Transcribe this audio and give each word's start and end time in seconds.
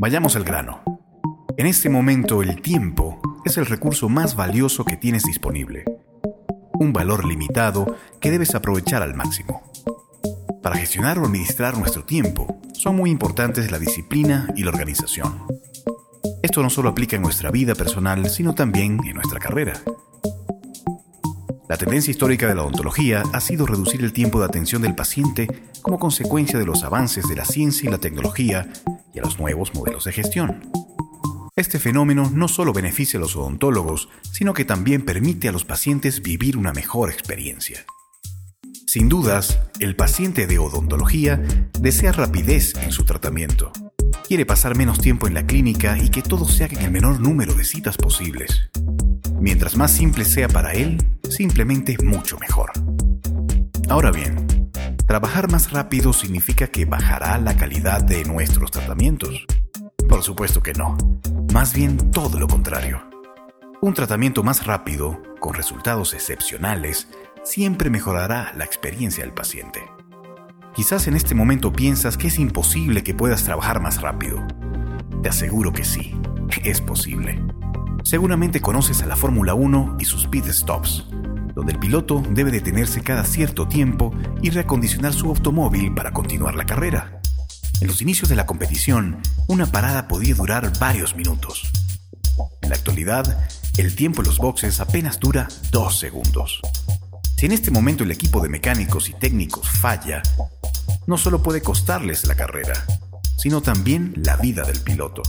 Vayamos 0.00 0.36
al 0.36 0.44
grano. 0.44 0.80
En 1.56 1.66
este 1.66 1.90
momento 1.90 2.40
el 2.40 2.62
tiempo 2.62 3.20
es 3.44 3.58
el 3.58 3.66
recurso 3.66 4.08
más 4.08 4.36
valioso 4.36 4.84
que 4.84 4.96
tienes 4.96 5.24
disponible. 5.24 5.84
Un 6.74 6.92
valor 6.92 7.24
limitado 7.24 7.96
que 8.20 8.30
debes 8.30 8.54
aprovechar 8.54 9.02
al 9.02 9.14
máximo. 9.14 9.60
Para 10.62 10.76
gestionar 10.76 11.18
o 11.18 11.24
administrar 11.24 11.76
nuestro 11.76 12.04
tiempo 12.04 12.60
son 12.74 12.94
muy 12.94 13.10
importantes 13.10 13.72
la 13.72 13.80
disciplina 13.80 14.46
y 14.54 14.62
la 14.62 14.70
organización. 14.70 15.42
Esto 16.44 16.62
no 16.62 16.70
solo 16.70 16.90
aplica 16.90 17.16
en 17.16 17.22
nuestra 17.22 17.50
vida 17.50 17.74
personal, 17.74 18.30
sino 18.30 18.54
también 18.54 19.00
en 19.04 19.16
nuestra 19.16 19.40
carrera. 19.40 19.72
La 21.68 21.76
tendencia 21.76 22.12
histórica 22.12 22.46
de 22.46 22.54
la 22.54 22.62
odontología 22.62 23.24
ha 23.32 23.40
sido 23.40 23.66
reducir 23.66 24.04
el 24.04 24.12
tiempo 24.12 24.38
de 24.38 24.46
atención 24.46 24.80
del 24.80 24.94
paciente 24.94 25.48
como 25.82 25.98
consecuencia 25.98 26.56
de 26.56 26.66
los 26.66 26.84
avances 26.84 27.28
de 27.28 27.34
la 27.34 27.44
ciencia 27.44 27.88
y 27.88 27.90
la 27.90 27.98
tecnología 27.98 28.68
los 29.22 29.38
nuevos 29.38 29.74
modelos 29.74 30.04
de 30.04 30.12
gestión. 30.12 30.70
Este 31.56 31.78
fenómeno 31.78 32.30
no 32.32 32.46
solo 32.46 32.72
beneficia 32.72 33.18
a 33.18 33.20
los 33.20 33.34
odontólogos, 33.34 34.08
sino 34.32 34.54
que 34.54 34.64
también 34.64 35.04
permite 35.04 35.48
a 35.48 35.52
los 35.52 35.64
pacientes 35.64 36.22
vivir 36.22 36.56
una 36.56 36.72
mejor 36.72 37.10
experiencia. 37.10 37.84
Sin 38.86 39.08
dudas, 39.08 39.60
el 39.80 39.96
paciente 39.96 40.46
de 40.46 40.58
odontología 40.58 41.42
desea 41.78 42.12
rapidez 42.12 42.74
en 42.82 42.90
su 42.90 43.04
tratamiento. 43.04 43.70
Quiere 44.26 44.46
pasar 44.46 44.76
menos 44.76 44.98
tiempo 44.98 45.26
en 45.26 45.34
la 45.34 45.46
clínica 45.46 45.98
y 45.98 46.08
que 46.08 46.22
todo 46.22 46.46
se 46.46 46.64
haga 46.64 46.78
en 46.78 46.86
el 46.86 46.90
menor 46.90 47.20
número 47.20 47.54
de 47.54 47.64
citas 47.64 47.96
posibles. 47.96 48.70
Mientras 49.40 49.76
más 49.76 49.90
simple 49.90 50.24
sea 50.24 50.48
para 50.48 50.72
él, 50.72 50.96
simplemente 51.28 51.96
mucho 52.02 52.38
mejor. 52.38 52.72
Ahora 53.88 54.10
bien, 54.10 54.47
trabajar 55.08 55.50
más 55.50 55.72
rápido 55.72 56.12
significa 56.12 56.66
que 56.66 56.84
bajará 56.84 57.38
la 57.38 57.56
calidad 57.56 58.04
de 58.04 58.24
nuestros 58.26 58.70
tratamientos. 58.70 59.46
Por 60.06 60.22
supuesto 60.22 60.62
que 60.62 60.74
no. 60.74 60.98
Más 61.50 61.72
bien 61.72 62.10
todo 62.10 62.38
lo 62.38 62.46
contrario. 62.46 63.02
Un 63.80 63.94
tratamiento 63.94 64.42
más 64.42 64.66
rápido, 64.66 65.22
con 65.40 65.54
resultados 65.54 66.12
excepcionales, 66.12 67.08
siempre 67.42 67.88
mejorará 67.88 68.52
la 68.54 68.64
experiencia 68.64 69.24
del 69.24 69.32
paciente. 69.32 69.80
Quizás 70.74 71.08
en 71.08 71.16
este 71.16 71.34
momento 71.34 71.72
piensas 71.72 72.18
que 72.18 72.26
es 72.26 72.38
imposible 72.38 73.02
que 73.02 73.14
puedas 73.14 73.44
trabajar 73.44 73.80
más 73.80 74.02
rápido. 74.02 74.46
Te 75.22 75.30
aseguro 75.30 75.72
que 75.72 75.84
sí, 75.86 76.14
es 76.64 76.82
posible. 76.82 77.42
Seguramente 78.04 78.60
conoces 78.60 79.02
a 79.02 79.06
la 79.06 79.16
Fórmula 79.16 79.54
1 79.54 79.96
y 79.98 80.04
sus 80.04 80.26
pit 80.26 80.44
stops, 80.48 81.08
donde 81.58 81.72
el 81.72 81.80
piloto 81.80 82.22
debe 82.30 82.52
detenerse 82.52 83.00
cada 83.00 83.24
cierto 83.24 83.66
tiempo 83.66 84.14
y 84.40 84.50
reacondicionar 84.50 85.12
su 85.12 85.26
automóvil 85.26 85.92
para 85.92 86.12
continuar 86.12 86.54
la 86.54 86.66
carrera. 86.66 87.20
En 87.80 87.88
los 87.88 88.00
inicios 88.00 88.28
de 88.28 88.36
la 88.36 88.46
competición, 88.46 89.20
una 89.48 89.66
parada 89.66 90.06
podía 90.06 90.36
durar 90.36 90.70
varios 90.78 91.16
minutos. 91.16 91.68
En 92.62 92.68
la 92.68 92.76
actualidad, 92.76 93.48
el 93.76 93.96
tiempo 93.96 94.22
en 94.22 94.28
los 94.28 94.38
boxes 94.38 94.78
apenas 94.78 95.18
dura 95.18 95.48
dos 95.72 95.98
segundos. 95.98 96.60
Si 97.36 97.46
en 97.46 97.50
este 97.50 97.72
momento 97.72 98.04
el 98.04 98.12
equipo 98.12 98.40
de 98.40 98.50
mecánicos 98.50 99.08
y 99.08 99.14
técnicos 99.14 99.68
falla, 99.68 100.22
no 101.08 101.18
solo 101.18 101.42
puede 101.42 101.60
costarles 101.60 102.24
la 102.28 102.36
carrera, 102.36 102.84
sino 103.36 103.62
también 103.62 104.14
la 104.14 104.36
vida 104.36 104.62
del 104.62 104.80
piloto. 104.80 105.22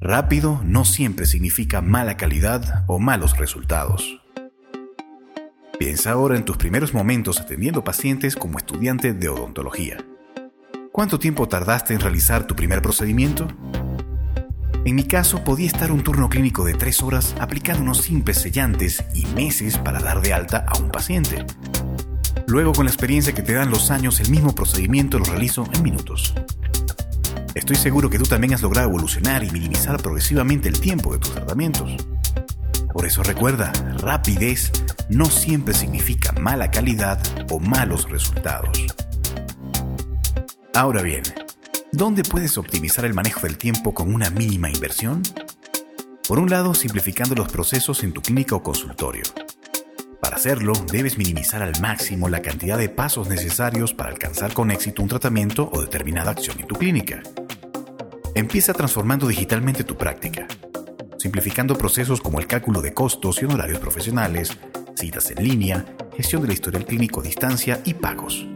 Rápido 0.00 0.60
no 0.64 0.84
siempre 0.84 1.26
significa 1.26 1.80
mala 1.80 2.16
calidad 2.16 2.82
o 2.88 2.98
malos 2.98 3.38
resultados. 3.38 4.18
Piensa 5.88 6.10
ahora 6.10 6.36
en 6.36 6.44
tus 6.44 6.58
primeros 6.58 6.92
momentos 6.92 7.40
atendiendo 7.40 7.82
pacientes 7.82 8.36
como 8.36 8.58
estudiante 8.58 9.14
de 9.14 9.30
odontología. 9.30 9.96
¿Cuánto 10.92 11.18
tiempo 11.18 11.48
tardaste 11.48 11.94
en 11.94 12.00
realizar 12.00 12.46
tu 12.46 12.54
primer 12.54 12.82
procedimiento? 12.82 13.48
En 14.84 14.94
mi 14.94 15.04
caso, 15.04 15.42
podía 15.44 15.66
estar 15.66 15.90
un 15.90 16.04
turno 16.04 16.28
clínico 16.28 16.62
de 16.66 16.74
tres 16.74 17.02
horas 17.02 17.34
aplicando 17.40 17.82
unos 17.82 18.02
simples 18.02 18.36
sellantes 18.36 19.02
y 19.14 19.24
meses 19.28 19.78
para 19.78 19.98
dar 19.98 20.20
de 20.20 20.34
alta 20.34 20.66
a 20.68 20.78
un 20.78 20.90
paciente. 20.90 21.46
Luego, 22.46 22.74
con 22.74 22.84
la 22.84 22.90
experiencia 22.90 23.34
que 23.34 23.40
te 23.40 23.54
dan 23.54 23.70
los 23.70 23.90
años, 23.90 24.20
el 24.20 24.28
mismo 24.28 24.54
procedimiento 24.54 25.18
lo 25.18 25.24
realizo 25.24 25.64
en 25.72 25.82
minutos. 25.82 26.34
Estoy 27.54 27.76
seguro 27.76 28.10
que 28.10 28.18
tú 28.18 28.24
también 28.24 28.52
has 28.52 28.60
logrado 28.60 28.88
evolucionar 28.90 29.42
y 29.42 29.50
minimizar 29.50 29.96
progresivamente 30.02 30.68
el 30.68 30.80
tiempo 30.80 31.14
de 31.14 31.20
tus 31.20 31.32
tratamientos. 31.32 31.96
Por 32.92 33.06
eso 33.06 33.22
recuerda, 33.22 33.72
rapidez 33.98 34.72
no 35.08 35.26
siempre 35.26 35.74
significa 35.74 36.32
mala 36.32 36.70
calidad 36.70 37.20
o 37.50 37.58
malos 37.58 38.10
resultados. 38.10 38.86
Ahora 40.74 41.02
bien, 41.02 41.22
¿dónde 41.92 42.22
puedes 42.22 42.58
optimizar 42.58 43.04
el 43.04 43.14
manejo 43.14 43.40
del 43.40 43.58
tiempo 43.58 43.94
con 43.94 44.12
una 44.12 44.30
mínima 44.30 44.70
inversión? 44.70 45.22
Por 46.26 46.38
un 46.38 46.50
lado, 46.50 46.74
simplificando 46.74 47.34
los 47.34 47.50
procesos 47.50 48.04
en 48.04 48.12
tu 48.12 48.20
clínica 48.20 48.54
o 48.54 48.62
consultorio. 48.62 49.24
Para 50.20 50.36
hacerlo, 50.36 50.72
debes 50.92 51.16
minimizar 51.16 51.62
al 51.62 51.80
máximo 51.80 52.28
la 52.28 52.42
cantidad 52.42 52.76
de 52.76 52.88
pasos 52.88 53.28
necesarios 53.28 53.94
para 53.94 54.10
alcanzar 54.10 54.52
con 54.52 54.70
éxito 54.70 55.02
un 55.02 55.08
tratamiento 55.08 55.70
o 55.72 55.80
determinada 55.80 56.32
acción 56.32 56.60
en 56.60 56.66
tu 56.66 56.74
clínica. 56.74 57.22
Empieza 58.34 58.72
transformando 58.72 59.26
digitalmente 59.26 59.84
tu 59.84 59.96
práctica, 59.96 60.46
simplificando 61.18 61.76
procesos 61.76 62.20
como 62.20 62.40
el 62.40 62.46
cálculo 62.46 62.80
de 62.80 62.94
costos 62.94 63.42
y 63.42 63.44
honorarios 63.44 63.78
profesionales, 63.78 64.56
citas 64.94 65.30
en 65.30 65.42
línea, 65.42 65.84
gestión 66.16 66.42
del 66.42 66.52
historial 66.52 66.86
clínico 66.86 67.20
a 67.20 67.24
distancia 67.24 67.80
y 67.84 67.94
pagos. 67.94 68.46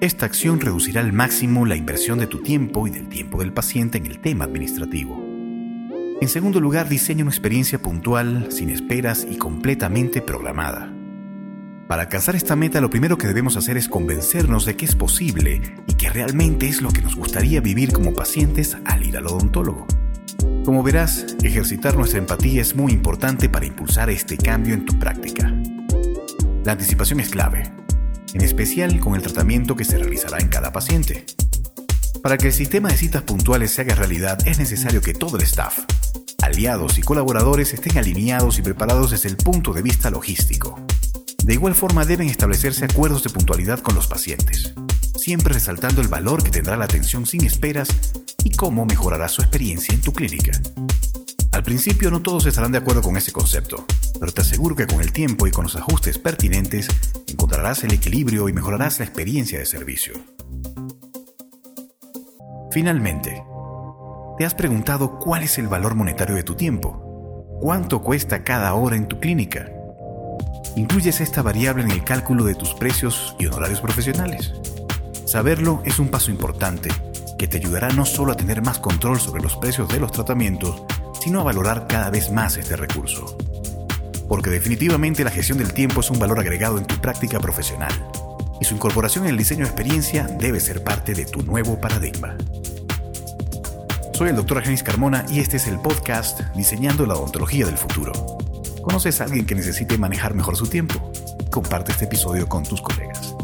Esta 0.00 0.26
acción 0.26 0.60
reducirá 0.60 1.00
al 1.00 1.12
máximo 1.12 1.66
la 1.66 1.74
inversión 1.74 2.20
de 2.20 2.28
tu 2.28 2.40
tiempo 2.42 2.86
y 2.86 2.90
del 2.90 3.08
tiempo 3.08 3.40
del 3.40 3.52
paciente 3.52 3.98
en 3.98 4.06
el 4.06 4.20
tema 4.20 4.44
administrativo. 4.44 5.20
En 6.20 6.28
segundo 6.28 6.60
lugar, 6.60 6.88
diseña 6.88 7.22
una 7.22 7.32
experiencia 7.32 7.80
puntual, 7.80 8.46
sin 8.50 8.70
esperas 8.70 9.26
y 9.28 9.36
completamente 9.36 10.22
programada. 10.22 10.92
Para 11.88 12.02
alcanzar 12.02 12.36
esta 12.36 12.54
meta, 12.54 12.80
lo 12.80 12.90
primero 12.90 13.18
que 13.18 13.26
debemos 13.26 13.56
hacer 13.56 13.76
es 13.76 13.88
convencernos 13.88 14.66
de 14.66 14.76
que 14.76 14.84
es 14.84 14.94
posible 14.94 15.62
y 15.86 15.94
que 15.94 16.10
realmente 16.10 16.68
es 16.68 16.82
lo 16.82 16.90
que 16.90 17.02
nos 17.02 17.16
gustaría 17.16 17.60
vivir 17.60 17.92
como 17.92 18.14
pacientes 18.14 18.76
al 18.84 19.04
ir 19.04 19.16
al 19.16 19.26
odontólogo. 19.26 19.86
Como 20.64 20.82
verás, 20.82 21.26
ejercitar 21.42 21.96
nuestra 21.96 22.18
empatía 22.18 22.60
es 22.60 22.76
muy 22.76 22.92
importante 22.92 23.48
para 23.48 23.66
impulsar 23.66 24.10
este 24.10 24.36
cambio 24.36 24.74
en 24.74 24.84
tu 24.84 24.98
práctica. 24.98 25.52
La 26.64 26.72
anticipación 26.72 27.20
es 27.20 27.30
clave 27.30 27.72
en 28.34 28.42
especial 28.42 28.98
con 29.00 29.14
el 29.14 29.22
tratamiento 29.22 29.76
que 29.76 29.84
se 29.84 29.98
realizará 29.98 30.38
en 30.38 30.48
cada 30.48 30.72
paciente. 30.72 31.24
Para 32.22 32.36
que 32.36 32.48
el 32.48 32.52
sistema 32.52 32.88
de 32.88 32.96
citas 32.96 33.22
puntuales 33.22 33.72
se 33.72 33.82
haga 33.82 33.94
realidad 33.94 34.38
es 34.46 34.58
necesario 34.58 35.00
que 35.00 35.14
todo 35.14 35.36
el 35.36 35.44
staff, 35.44 35.78
aliados 36.42 36.98
y 36.98 37.02
colaboradores 37.02 37.72
estén 37.72 37.98
alineados 37.98 38.58
y 38.58 38.62
preparados 38.62 39.10
desde 39.10 39.28
el 39.28 39.36
punto 39.36 39.72
de 39.72 39.82
vista 39.82 40.10
logístico. 40.10 40.80
De 41.42 41.54
igual 41.54 41.74
forma 41.74 42.04
deben 42.04 42.28
establecerse 42.28 42.84
acuerdos 42.84 43.22
de 43.22 43.30
puntualidad 43.30 43.78
con 43.80 43.94
los 43.94 44.06
pacientes, 44.06 44.74
siempre 45.16 45.54
resaltando 45.54 46.00
el 46.00 46.08
valor 46.08 46.42
que 46.42 46.50
tendrá 46.50 46.76
la 46.76 46.84
atención 46.84 47.24
sin 47.24 47.44
esperas 47.44 47.88
y 48.44 48.50
cómo 48.50 48.86
mejorará 48.86 49.28
su 49.28 49.42
experiencia 49.42 49.94
en 49.94 50.00
tu 50.00 50.12
clínica. 50.12 50.52
Al 51.52 51.62
principio 51.62 52.10
no 52.10 52.22
todos 52.22 52.46
estarán 52.46 52.72
de 52.72 52.78
acuerdo 52.78 53.02
con 53.02 53.16
ese 53.16 53.32
concepto, 53.32 53.84
pero 54.20 54.32
te 54.32 54.42
aseguro 54.42 54.76
que 54.76 54.86
con 54.86 55.00
el 55.00 55.12
tiempo 55.12 55.46
y 55.46 55.50
con 55.50 55.64
los 55.64 55.76
ajustes 55.76 56.18
pertinentes 56.18 56.88
encontrarás 57.26 57.82
el 57.84 57.92
equilibrio 57.92 58.48
y 58.48 58.52
mejorarás 58.52 58.98
la 58.98 59.06
experiencia 59.06 59.58
de 59.58 59.66
servicio. 59.66 60.14
Finalmente, 62.70 63.42
¿te 64.38 64.44
has 64.44 64.54
preguntado 64.54 65.18
cuál 65.18 65.42
es 65.42 65.58
el 65.58 65.68
valor 65.68 65.94
monetario 65.94 66.36
de 66.36 66.44
tu 66.44 66.54
tiempo? 66.54 67.58
¿Cuánto 67.60 68.02
cuesta 68.02 68.44
cada 68.44 68.74
hora 68.74 68.94
en 68.94 69.08
tu 69.08 69.18
clínica? 69.18 69.68
¿Incluyes 70.76 71.20
esta 71.20 71.42
variable 71.42 71.82
en 71.82 71.90
el 71.90 72.04
cálculo 72.04 72.44
de 72.44 72.54
tus 72.54 72.74
precios 72.74 73.34
y 73.38 73.46
honorarios 73.46 73.80
profesionales? 73.80 74.52
Saberlo 75.26 75.82
es 75.84 75.98
un 75.98 76.08
paso 76.08 76.30
importante 76.30 76.90
que 77.38 77.48
te 77.48 77.56
ayudará 77.56 77.88
no 77.90 78.04
solo 78.04 78.32
a 78.32 78.36
tener 78.36 78.60
más 78.60 78.78
control 78.80 79.20
sobre 79.20 79.42
los 79.42 79.56
precios 79.56 79.88
de 79.88 80.00
los 80.00 80.12
tratamientos, 80.12 80.82
sino 81.20 81.40
a 81.40 81.44
valorar 81.44 81.86
cada 81.86 82.10
vez 82.10 82.30
más 82.30 82.56
este 82.56 82.76
recurso. 82.76 83.38
Porque 84.28 84.50
definitivamente 84.50 85.24
la 85.24 85.30
gestión 85.30 85.58
del 85.58 85.72
tiempo 85.72 86.00
es 86.00 86.10
un 86.10 86.18
valor 86.18 86.40
agregado 86.40 86.76
en 86.76 86.84
tu 86.84 86.96
práctica 86.96 87.38
profesional, 87.38 87.92
y 88.60 88.64
su 88.64 88.74
incorporación 88.74 89.24
en 89.24 89.30
el 89.30 89.38
diseño 89.38 89.60
de 89.60 89.70
experiencia 89.70 90.24
debe 90.24 90.60
ser 90.60 90.82
parte 90.82 91.14
de 91.14 91.24
tu 91.24 91.42
nuevo 91.42 91.80
paradigma. 91.80 92.36
Soy 94.12 94.30
el 94.30 94.36
Dr. 94.36 94.58
Argenis 94.58 94.82
Carmona 94.82 95.24
y 95.30 95.38
este 95.38 95.58
es 95.58 95.68
el 95.68 95.78
podcast 95.78 96.40
Diseñando 96.56 97.06
la 97.06 97.14
Odontología 97.14 97.66
del 97.66 97.78
Futuro. 97.78 98.12
¿Conoces 98.82 99.20
a 99.20 99.24
alguien 99.24 99.46
que 99.46 99.54
necesite 99.54 99.96
manejar 99.96 100.34
mejor 100.34 100.56
su 100.56 100.66
tiempo? 100.66 101.12
Comparte 101.52 101.92
este 101.92 102.06
episodio 102.06 102.48
con 102.48 102.64
tus 102.64 102.82
colegas. 102.82 103.36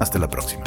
Hasta 0.00 0.18
la 0.18 0.28
próxima. 0.28 0.64